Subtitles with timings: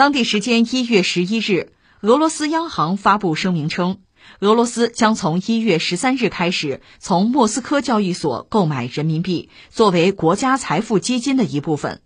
[0.00, 3.98] 当地时间一月十一日，俄罗斯央行发布声明称，
[4.38, 12.00] 俄罗斯将从一月十三日开始从莫斯科交易所购买人民币，作为国家财富基金的一部分。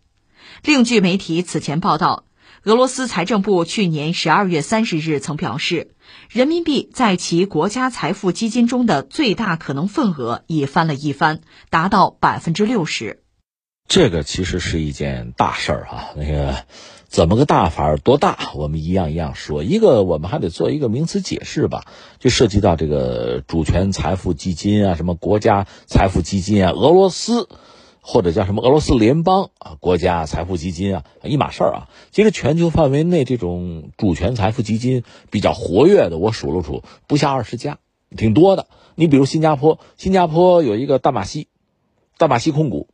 [0.65, 2.25] 另据媒体此前报道，
[2.65, 5.95] 俄罗斯财政部去年十二月三十日曾表示，
[6.29, 13.21] 人民币在其国家财富基金中的最大可能份额已翻了一番，达到百分之六十。
[13.87, 16.55] 这个其实是一件大事儿啊，那个。
[17.07, 18.51] 怎么个大法儿多大？
[18.57, 19.63] 我们一样一样说。
[19.63, 21.85] 一个，我们还得做一个名词解释吧，
[22.19, 27.49] 就涉及到这个主权财富基金啊，什么国家财富基金啊，俄罗斯
[28.01, 31.89] 或者叫什么俄罗斯联邦啊国家财富基金啊，一码事儿啊。
[32.11, 37.79] 其实全球范围内这种主权财富基金比较活跃的，我数了数，不下二十家，
[38.17, 38.67] 挺多的。
[38.97, 41.47] 你比如新加坡，新加坡有一个大马西，
[42.19, 42.89] 大马西控股，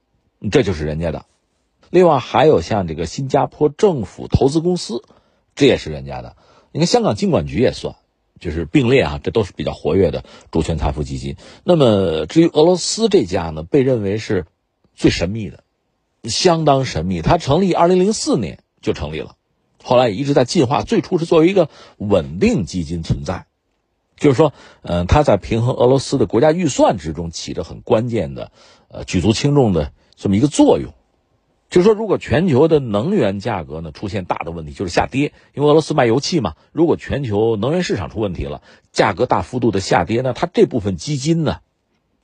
[0.51, 1.27] 这就是人家的。
[1.91, 5.03] 另外还有像这个新加坡政府投资公司，
[5.57, 6.37] 这也是人家的。
[6.73, 7.97] 你看香港金管局也算，
[8.39, 11.37] 就是并列啊，这都是比较活跃的主权财富基金。
[11.65, 14.47] 那么至于俄罗斯这家呢，被认为是
[14.95, 15.65] 最神秘的，
[16.23, 17.23] 相当神秘。
[17.23, 19.35] 它成立二零零四年就成立了，
[19.83, 20.85] 后来也一直在进化。
[20.85, 23.47] 最初是作为一个稳定基金存在，
[24.17, 28.53] 就是说，嗯，它在平衡俄罗斯的国家预算之中起着很关键的、
[28.87, 30.93] 呃举足轻重的这么一个作用。
[31.71, 36.57] 就是说，如果全球的能源价格呢出现大的问题，就是下跌，因为俄罗斯卖油气嘛。
[36.73, 38.61] 如果全球能源市场出问题了，
[38.93, 41.61] 价格大幅度的下跌，那它这部分基金呢，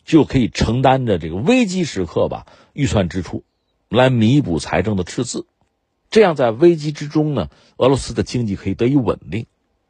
[0.05, 3.45] 就可以承担着这个危机时刻吧预算支出，
[3.89, 5.47] 来弥补财政的赤字。
[6.11, 9.47] 这样在危机之中呢，俄罗斯的经济可以得以稳定。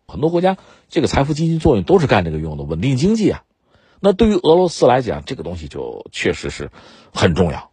[0.07, 3.43] 很多国家这个财富基金作用都是干这个用的，稳定经济啊。
[4.01, 6.71] 那对于俄罗斯来讲，这个东西就确实是
[7.13, 7.71] 很重要，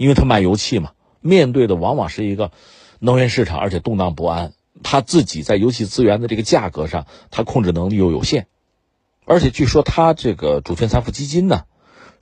[0.00, 0.92] 因为他卖油气嘛。
[1.20, 2.52] 面对的往往是一个
[3.00, 4.54] 能源市场，而且动荡不安。
[4.82, 8.46] 他自己在油气资源的这个价格上，他控制能力又有限。
[9.26, 11.64] 而且据说他这个主权财富基金呢，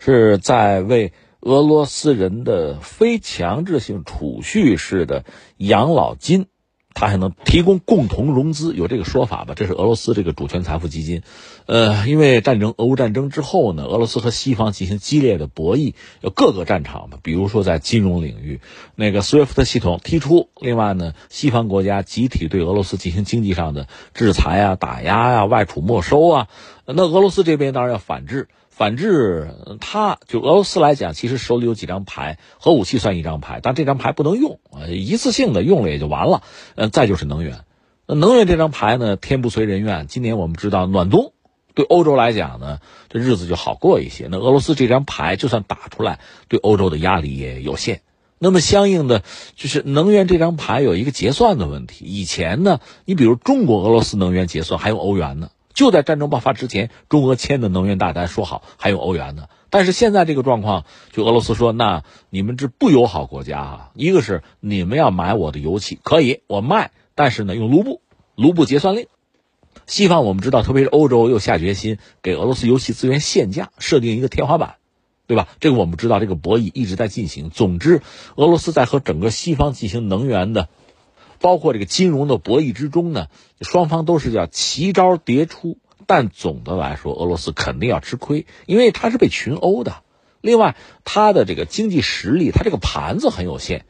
[0.00, 5.25] 是在为俄罗斯人的非强制性储蓄式的
[5.56, 6.47] 养老金。
[7.00, 9.54] 它还能提供共同融资，有这个说法吧？
[9.54, 11.22] 这是俄罗斯这个主权财富基金。
[11.66, 17.19] 呃，因为战争，俄乌战争之后呢，俄罗斯和西方进行激烈的博弈，有各个战场嘛。
[17.22, 18.58] 比如说在金融领域，
[18.97, 26.48] 那个 SWIFT 系统提出；另外呢，西方国家集体对俄罗斯进行经济上的制裁啊、打压呀、外储没收啊。
[26.84, 28.48] 那俄罗斯这边当然要反制。
[28.78, 29.50] 反制，
[29.80, 36.44] 他就俄罗斯来讲，其实手里有几张牌，核武器算一张牌，但这张牌不能用啊，一次性的用了也就完了。
[36.76, 37.64] 呃，再就是能源，
[38.06, 40.06] 那能源这张牌呢，天不随人愿。
[40.06, 41.32] 今年我们知道暖冬，
[41.74, 42.78] 对欧洲来讲呢，
[43.08, 44.28] 这日子就好过一些。
[44.30, 48.02] 那俄罗斯这张牌就算打出来，对欧洲的压力也有限。
[48.38, 49.24] 那么相应的，
[49.56, 52.04] 就是能源这张牌有一个结算的问题。
[52.04, 55.50] 以前呢，你比如中国俄罗斯能源结算还用欧元呢。
[55.78, 59.44] 就在战争爆发之前，中俄签的能源大单说好还有欧元呢。
[59.70, 68.00] 但是现在这个状况，就俄罗斯说，那你们这不友好国家啊，一个是你们要买我的油气，可以我卖，但是呢用卢布，
[68.34, 69.06] 卢布结算令。
[69.86, 74.78] 西方我们知道，特别是欧洲又下决心给俄罗斯油气资源限价，设定一个天花板，
[75.28, 75.46] 对吧？
[75.60, 77.50] 这个我们知道，这个博弈一直在进行。
[77.50, 78.02] 总之，
[78.34, 80.68] 俄罗斯在和整个西方进行能源的。
[81.41, 83.26] 包括这个金融的博弈之中呢，
[83.60, 90.03] 双方都是叫奇招迭出，但总的来说，俄罗斯肯定要吃亏，因为它是被群殴的。
[90.41, 93.84] 另外，它的这个经济实力，它这个盘子很有限。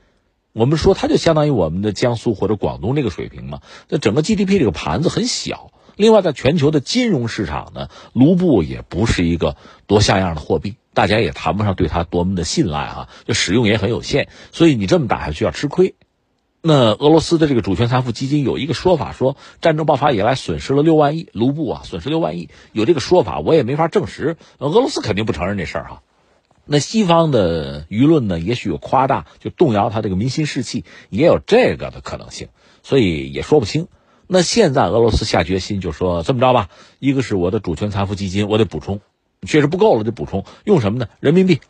[0.52, 3.60] 我们说，它就相当于我们的江苏或者广东这个水平嘛。
[3.88, 5.70] 那整个 GDP 这个盘子很小。
[5.94, 14.28] 另外，在全球的金融市场呢，卢布也不是一个多像样的货币，大家也谈不上对它多么的信赖啊，就使用也很有限。
[14.50, 15.94] 所以你这么打下去要吃亏。
[16.60, 24.36] 那俄罗斯的这个主权财富基金有一个说法，说战争爆发以来损失了六万亿卢布啊，损失六万亿，有这个说法，我也没法证实。
[24.58, 26.02] 俄罗斯肯定不承认这事儿哈。
[26.64, 32.48] 那西方的舆论呢，也许有夸大，就动摇他这个民心士气，也有这个的可能性，
[32.82, 33.86] 所以也说不清。
[34.26, 36.68] 那现在俄罗斯下决心就说这么着吧，
[36.98, 39.00] 一个是我的主权财富基金，我得补充，
[39.46, 41.06] 确实不够了就补充，用什么呢？
[41.20, 41.60] 人民币。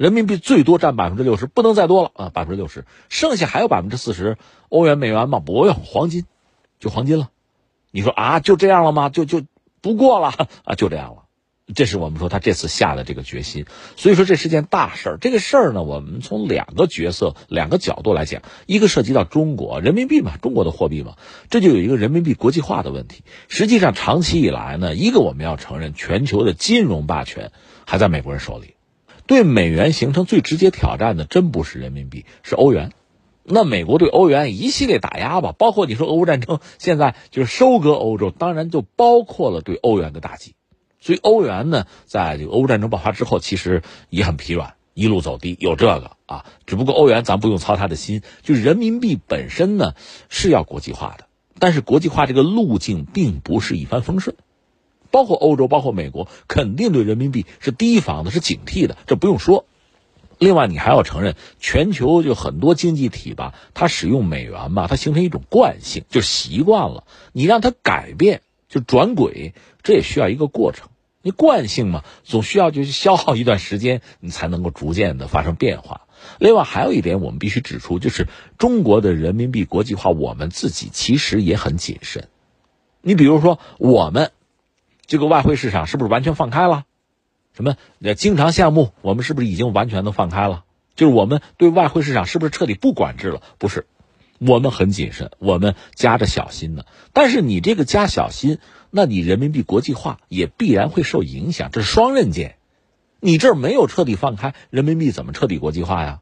[0.00, 2.30] 人民币最多占百分之六十，不能再多了啊！
[2.32, 4.38] 百分之六十，剩下还有百分之四十，
[4.70, 6.24] 欧元、美元嘛，不用黄金，
[6.78, 7.28] 就黄金了。
[7.90, 9.10] 你说啊，就这样了吗？
[9.10, 9.42] 就就
[9.82, 10.28] 不过了
[10.64, 11.24] 啊，就这样了。
[11.74, 13.66] 这是我们说他这次下的这个决心。
[13.98, 15.18] 所以说这是件大事儿。
[15.20, 21.16] 这个事儿呢，我们从两个角色、两个角度来讲，一个涉及到中国人民币嘛，中国的货币嘛，
[21.50, 23.22] 这就有一个人民币国际化的问题。
[23.48, 27.52] 实际上，长期以来呢，一个我们要承认，全球的金融霸权
[27.84, 28.76] 还在美国人手里。
[29.30, 32.90] 对美元形成最直接挑战的，真不是人民币，是欧元。
[33.44, 40.56] 那美国对欧元一系列打压吧，包括你说俄乌战争，现在就是收割欧洲，当然就包括了对欧元的打击。
[40.98, 46.44] 所以欧元呢，在这个俄乌战争爆发之后，其实也很疲软，一路走低，有这个啊。
[46.66, 49.94] 只不过欧元咱不用操他的心，就人民币本身呢
[50.28, 51.26] 是要国际化的，
[51.60, 54.34] 但是国际化这个路径并不是一帆风顺。
[55.10, 59.66] 包括欧洲，包括美国，肯定对人民币是提防的，是警惕的，这不用说。
[60.38, 67.04] 另外，你还要承认，全球就很多经济体吧，它使用美元吧，它形成一种惯性，就习惯了。
[67.32, 69.52] 你让它改变，就转轨，
[69.82, 70.88] 这也需要一个过程。
[71.22, 76.06] 你惯性嘛，总需要就是消耗一段时间，你才能够逐渐的发生变化。
[76.38, 78.26] 另外还有一点，我们必须指出，就是
[78.56, 82.28] 中国的人民币国际化，我们自己其实也很谨慎。
[83.02, 84.30] 你比如说，我们
[85.10, 86.84] 这个外汇市场是不是完全放开了？
[87.52, 87.76] 什么
[88.14, 90.64] 经常项目，我们是不是已经完全的放开了？
[90.94, 93.42] 就是我们对外汇市场是不是彻底不管制了？
[93.58, 93.86] 不是，
[94.38, 96.84] 我们很谨慎，我们加着小心呢。
[97.12, 98.58] 但是你这个加小心。
[98.92, 102.56] 那你人民币国际化也必然会受影响，这是双刃剑。
[103.20, 106.20] 你这儿没有彻底放开，人民币怎么彻底国际化呀？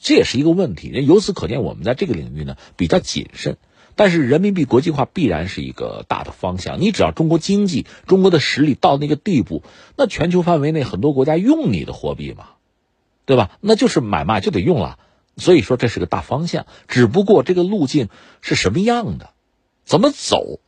[0.00, 0.90] 这也是一个问题。
[1.06, 3.56] 由此可见，我们在这个领域呢比较谨慎。
[3.96, 6.80] 但是人民币国际化必然是一个大的方向。
[6.80, 9.62] 你只要中国经济、中国的实力到那个地步，
[9.96, 12.46] 那全球范围内很多国家用你的货币嘛，
[13.26, 13.50] 对吧？
[13.60, 14.98] 那就是买卖就得用了。
[15.36, 18.08] 所以说这是个大方向，只不过这个路径
[18.40, 19.30] 是什么样的，
[19.84, 20.60] 怎么走？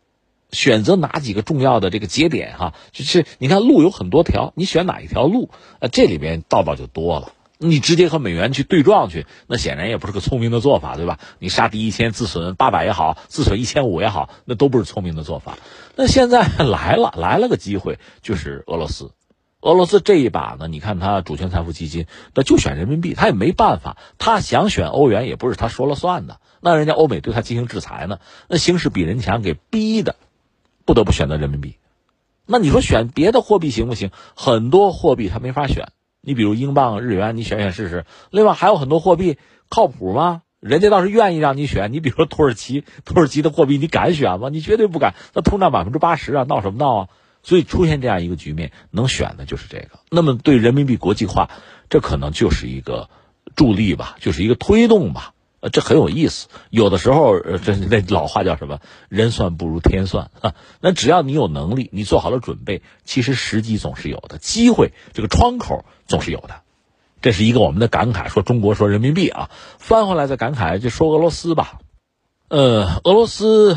[0.52, 5.50] 选择哪几个重要的这个节点哈，就是你看路有很多条，你选哪一条路，
[5.80, 7.32] 呃，这里边道道就多了。
[7.58, 11.18] 你直接和美元去对撞去，那显然也不是个聪明的做法，对吧？
[11.38, 15.58] 你杀敌一千，自损八百也好，自损一千五也好，那都不是聪明的做法。
[15.96, 19.12] 那现在来了，来了个机会，就是俄罗斯。
[19.60, 26.40] 俄罗斯这一把呢，你看他主权财富基金，那就选人民币，他也没办法，他想选欧元也不是他说了算的。
[26.60, 28.18] 那人家欧美对他进行制裁呢，
[28.48, 30.16] 那形势比人强，给逼的。
[30.86, 31.78] 不得不选择人民币，
[32.44, 34.10] 那你说选别的货币行不行？
[34.36, 35.88] 很多货币他没法选，
[36.24, 38.06] 你比如英镑、日元，你选选试试。
[38.30, 39.36] 另外还有很多货币
[39.68, 40.42] 靠谱吗？
[40.60, 41.92] 人家倒是愿意让你选。
[41.92, 44.48] 你比如说土耳其，土耳其的货币你敢选吗？
[44.48, 47.08] 你绝对不敢，那通胀百分之八十啊，闹什么闹啊？
[47.42, 50.00] 所以出现这样一个局面，能选的就是这个。
[50.10, 51.50] 那么对人民币国际化，
[51.90, 53.10] 这可能就是一个
[53.54, 55.34] 助力吧，就是一个推动吧。
[55.72, 56.48] 这很有意思。
[56.70, 58.80] 有的时候，这那老话叫什么？
[59.08, 60.54] 人算不如天算啊。
[60.80, 66.62] 那只要你有能力，你做好了准备，其实时机总是有的，机会这个窗口总是有的。
[67.22, 68.28] 这是一个我们的感慨。
[68.28, 71.78] 说中国，说人民币啊，翻回来再感慨，就说俄罗斯吧。
[72.48, 73.76] 呃，俄罗斯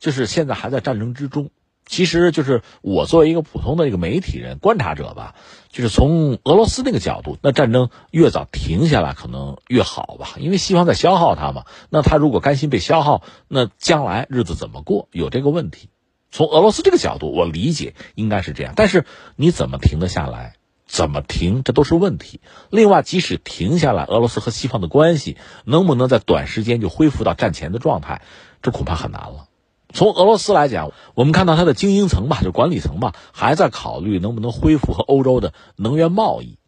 [0.00, 1.50] 就是现在还在战争之中。
[1.92, 5.34] 其实就是我作为一个普通的一个媒体人、观察者吧，
[5.68, 11.66] 就是从俄罗斯那个角度，那战争越早停下来可能越好吧，因为西方在消耗他嘛。
[11.90, 15.08] 那他如果甘心被消耗，那将来日子怎么过？
[15.12, 15.90] 有这个问题。
[16.30, 18.72] 从俄罗斯这个角度，我理解应该是这样。
[18.74, 19.04] 但是
[19.36, 20.54] 你怎么停得下来？
[20.86, 21.62] 怎么停？
[21.62, 22.40] 这都是问题。
[22.70, 25.36] 另外，即使停下来，俄罗斯和西方的关系
[25.66, 28.22] 能不能在短时间就恢复到战前的状态？
[28.62, 29.48] 这恐怕很难了。
[29.92, 36.58] 从俄罗斯来讲，我们看到它的精英层吧，就管理层吧，还在考虑能不能恢复和欧洲的能源贸易。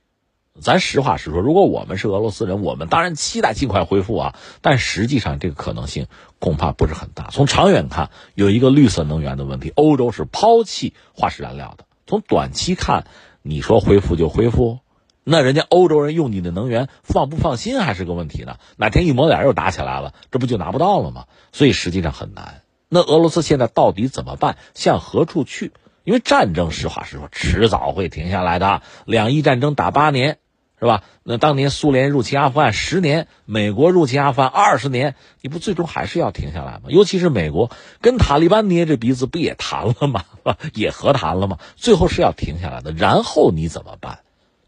[0.60, 4.36] 咱实话实说，如果我们是俄罗斯人，我们当然期待尽快恢复啊。
[4.60, 6.06] 但实际上，这个可能性
[6.38, 7.30] 恐怕不是很大。
[7.32, 11.86] 从长远看，有一个绿色能源的问题，欧洲是抛弃化石燃料的。
[12.06, 13.06] 从短期看，
[13.43, 14.78] 你说恢复就恢复，
[15.24, 18.58] 那人家欧洲人用你的能源放不放心还是个问题呢。
[18.76, 21.24] 哪天一抹脸又打起来了，这不就拿不到了吗？
[21.50, 22.60] 所以实际上很难。
[22.88, 24.56] 那俄罗斯现在到底怎么办？
[24.74, 25.72] 向何处去？
[26.05, 28.82] 因为战争，实话实说，迟早会停下来的。
[29.06, 30.38] 两伊战争打八年，
[30.79, 31.03] 是吧？
[31.22, 36.82] 那当年苏联入侵阿富汗十年，美国入侵阿富汗二十年，你不最终还是要停下来吗？
[36.88, 37.70] 尤其是美国
[38.03, 40.24] 跟塔利班捏着鼻子不也谈了吗？
[40.74, 41.58] 也和谈了吗？
[41.76, 42.93] 最后是要停下来的。
[42.93, 44.19] 然后你怎么办？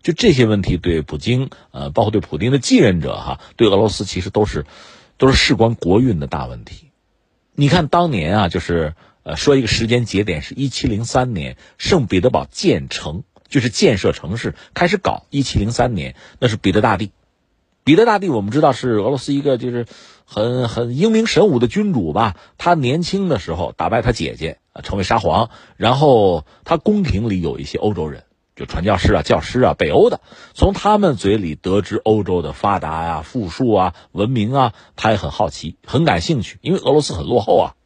[0.02, 4.64] 就这些问题，对普京，呃，包括对普京的继任者，哈，对俄罗斯其实都是，
[5.18, 6.86] 都是事关国运的大问题。
[7.58, 15.25] 你看，当年啊，就是呃，说一个时间节点是一七零三年，圣彼得堡建成，就是建设城市开始搞。
[15.30, 17.12] 一七零三年，那是彼得大帝。
[17.82, 19.86] 彼得大帝，我们知道是俄罗斯一个就是
[20.26, 22.36] 很很英明神武的君主吧。
[22.58, 25.48] 他年轻的时候打败他姐姐，成为沙皇。
[25.78, 28.25] 然后他宫廷里有一些欧洲人。
[28.56, 30.22] 就传教士啊、教师啊，北欧的，
[30.54, 36.58] 从他们嘴里得知欧洲的发达呀、富庶啊、文明啊，他也很好奇、很感兴趣。
[36.62, 37.76] 因为俄罗斯很落后啊，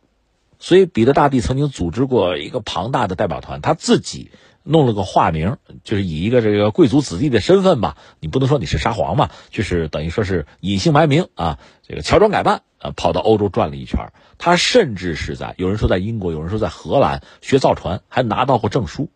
[0.61, 4.31] 所以彼得大帝曾经组织过一个庞大的代表团，他自己
[4.63, 14.13] 弄了个化名，就是以一个这个贵族子弟的身份吧，你不能说你是沙皇嘛，就是等于说是隐姓埋名啊，这个乔装改扮啊，跑到欧洲转了一圈。
[14.39, 19.11] 他甚至是在有人说在英国，有人说在荷兰学造船，还拿到过证书。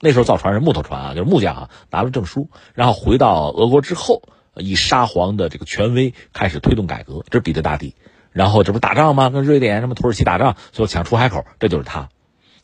[0.00, 4.22] 那时候造船是木头船啊，就是木匠啊，拿了证书，然后回到俄国之后，
[4.56, 7.24] 以沙皇的这个权威开始推动改革。
[7.30, 7.94] 这是彼得大帝。
[8.30, 9.30] 然后这不打仗吗？
[9.30, 12.08] 跟瑞典、什么土耳其打仗，最后抢出海口，这就是他。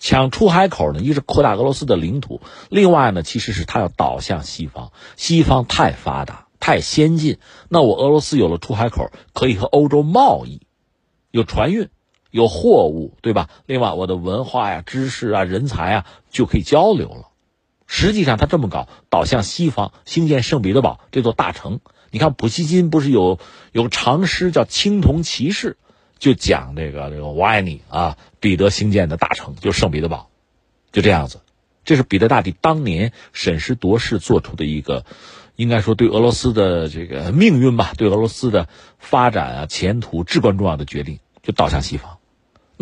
[0.00, 4.90] 抢出海口呢，一是扩大俄罗斯的领土，另外呢，其实是他要倒向西方。
[5.16, 10.62] 西方太发达、太先进，那我俄罗斯有了出海口，可以和欧洲贸易，
[11.30, 11.88] 有船运，
[12.30, 13.48] 有货物，对吧？
[13.66, 17.28] 另外，我的文化呀、知识啊、人才啊，就可以交流了。
[17.86, 21.80] 实际上，他这么搞，倒向西方，兴建圣彼得堡这座大城。
[22.12, 23.38] 你看普希金不是有
[23.72, 25.72] 有长诗叫《青铜骑士》，
[26.18, 30.28] 就讲这个这个我爱你啊，彼得兴建的大城就圣彼得堡，
[30.92, 31.40] 就这样子。
[31.84, 35.04] 这是彼得大帝当年审时度势做出的一个，
[35.56, 38.68] 应该说对俄罗斯的这个命运吧，对俄罗斯的
[38.98, 42.18] 发展啊前途至关重要的决定，就倒向西方。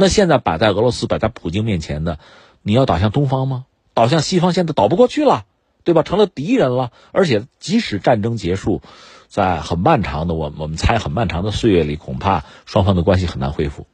[0.01, 2.21] 那现在摆在俄罗斯摆在普京面前的，
[2.63, 3.65] 你要倒向东方吗？
[3.95, 5.45] 倒向西方现在倒不过去了，
[5.83, 6.05] 对吧？
[6.05, 8.81] 成了敌人了，而且即使战争结束。
[9.27, 13.89] 在很漫长的我我们猜很漫长的岁月里，恐怕双方的关系很难恢复。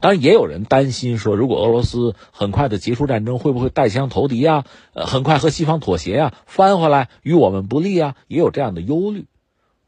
[0.00, 4.64] 当然，也有人担心说，如果俄罗斯很快的结束战争，会不会带枪投敌呀？
[4.94, 8.16] 呃，很快和西方妥协呀，翻回来与我们不利呀？
[8.26, 9.26] 也有这样的忧虑。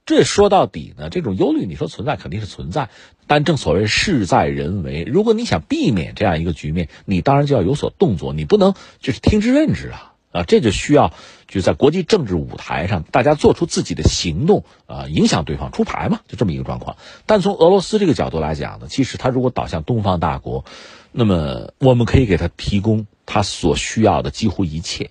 [0.09, 2.89] 这说到底呢，这种忧虑你说存在肯定是存在，
[3.27, 5.05] 但正所谓事在人为。
[5.05, 10.15] 如果你想避免这样一个局面，你当然就要有所动作，你不能就是听之任之啊。
[10.33, 11.13] 啊，这就需要
[11.47, 16.97] 就在国际政治舞台上，大家做出自己的行动啊，影响对方出牌嘛，就这么一个状况。
[17.27, 20.65] 但从俄罗斯这个角度来讲呢，其实他如果倒向东方大国，
[21.13, 25.11] 那么我们可以给他提供他所需要的几乎一切。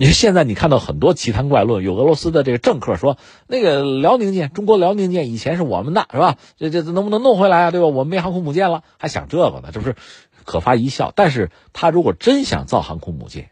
[0.00, 6.36] 你说现在你看到很多奇谈怪论，有俄罗斯的这个政客说，那个辽宁舰，中国辽宁舰以前是我们的，是吧？
[6.56, 7.70] 这这能不能弄回来啊？
[7.72, 7.88] 对吧？
[7.88, 9.70] 我们没航空母舰了，还想这个呢？
[9.72, 9.96] 这不是
[10.44, 11.12] 可发一笑。
[11.16, 13.50] 但是他如果真想造航空母舰，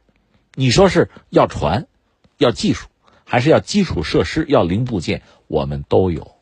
[0.55, 1.89] 你说是要船，
[2.39, 2.87] 要技术，
[3.25, 5.23] 还是要基础设施、要零部件？
[5.49, 6.37] 我们都有。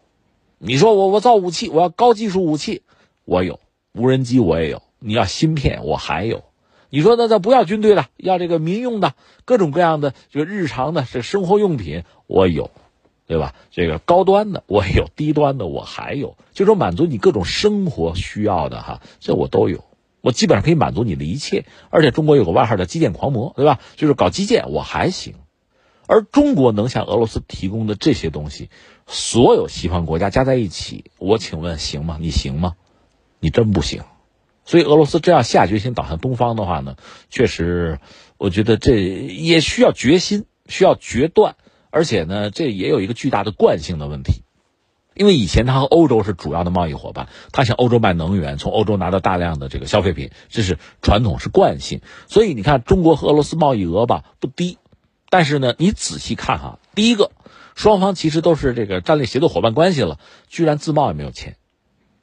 [0.58, 2.82] 你说我我造武器，我要高技术武器，
[3.24, 3.58] 我有
[3.94, 4.82] 无人机，我也有。
[4.98, 6.44] 你要芯片，我还有。
[6.90, 9.14] 你说那咱不要军队了，要这个民用的
[9.44, 12.70] 各种各样的这个日常的这生活用品，我有，
[13.26, 13.54] 对吧？
[13.70, 19.84] 这个高端的我有，低端的我还有，就说满足你各种生活需要的哈，这我都有。
[20.20, 23.78] 我基本上可以满足你的一切，而且中国有个外号叫“基建狂魔”，对吧？
[23.96, 25.34] 就是搞基建，我还行。
[26.06, 28.70] 而中国能向俄罗斯提供的这些东西，
[29.06, 32.16] 所有西方国家加在一起，我请问行吗？
[32.20, 32.74] 你行吗？
[33.38, 34.02] 你真不行。
[34.64, 36.96] 所以俄罗斯这样下决心倒向东方的话呢，
[37.30, 37.98] 确实，
[38.38, 41.56] 我觉得这也需要决心，需要决断，
[41.90, 44.42] 而且呢，这也有一个巨大的惯性的问题。
[45.14, 52.00] 因为以前他和欧洲是主要的贸易伙伴，他向欧洲卖能源，从欧洲拿到大量的这个消费品，这是传统是惯性。
[52.26, 54.78] 所以你看，中国和俄罗斯贸易额吧不低，
[55.30, 57.30] 但是呢，你仔细看哈，第一个，
[57.76, 60.18] 双方其实都是这个战略协作伙伴关系了，
[60.48, 61.54] 居然自贸也没有签，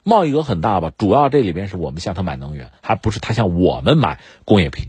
[0.04, 0.92] 贸易额很大吧？
[0.96, 4.88] 主要这里边是我们向他买能源，还不是他向我们买工业品，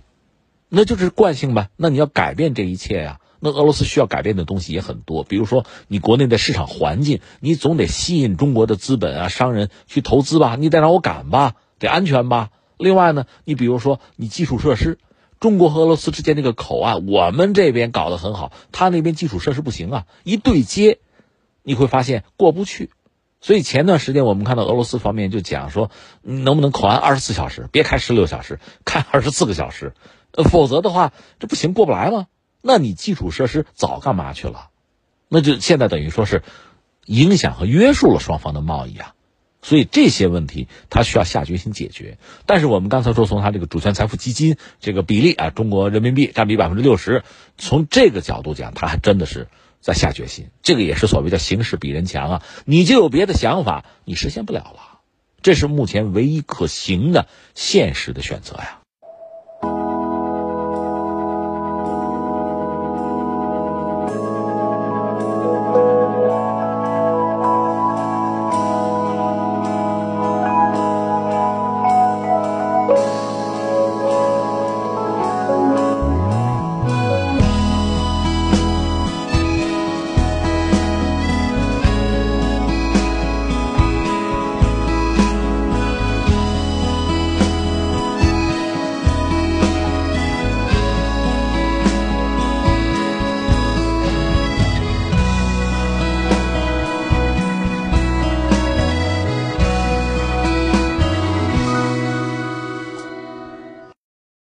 [0.69, 1.69] 那就是惯性吧。
[1.75, 3.19] 那你要改变这一切呀。
[3.45, 12.51] 那俄罗斯需要改变的东西也很多，比如说你国内的市场环境，你总得吸引中国的资本啊、商人去投资吧，你得让我敢吧，得安全吧。
[12.77, 14.97] 另外呢，你比如说你基础设施，
[15.41, 20.99] 中国和俄罗斯之间这个口岸，我们这边搞得很好，他那边基础设施不行啊，一对接，
[21.63, 22.91] 你会发现过不去。
[23.43, 29.93] 所以前段时间我们看到俄罗斯方面就讲说，能不能口岸二十四小时，别开十六小时，开二十四个小时，
[30.49, 32.27] 否则的话这不行，过不来吗？
[32.61, 34.69] 那你基础设施早干嘛去了？
[35.27, 36.41] 那就现在等于说是
[37.05, 39.13] 影响和约束了双方的贸易啊，
[39.61, 42.17] 所以这些问题他需要下决心解决。
[42.45, 47.25] 但是我们刚才说从他这个主权财富基金这个比例啊，中国人民币占比百分之六十，
[47.57, 49.49] 从这个角度讲，他还真的是
[49.83, 50.49] 在下决心。
[50.63, 55.01] 这个也是所谓的形势比人强啊，你就有别的想法，你实现不了了。
[55.41, 58.79] 这是目前唯一可行的现实的选择呀。